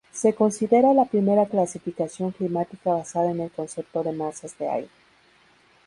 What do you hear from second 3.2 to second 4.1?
en el concepto